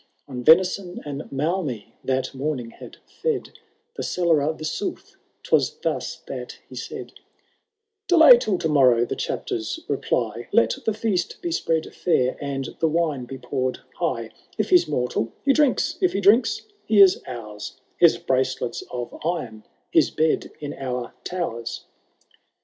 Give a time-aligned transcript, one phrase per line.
[0.27, 3.51] VIIL On venVon and malmsie that morning had fbd
[3.95, 7.11] The Cellarer Vinsauf^^twas thus that he said;
[7.61, 12.87] <* Delay till to morrow the Chapter*s reply; Let the feast be spread fiur, and the
[12.87, 17.79] wine be pourM high: If he*b mortal he drinksy— if he drinks, he is ours—
[17.99, 21.85] His bracelets of iron,— his bed in our towers.